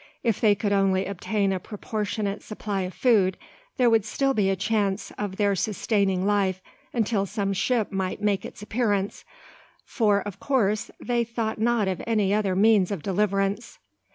[0.23, 3.37] If they could only obtain a proportionate supply of food,
[3.77, 6.59] there would still be a chance of their sustaining life
[6.91, 9.25] until some ship might make its appearance,
[9.85, 13.77] for, of course, they thought not of any other means of deliverance.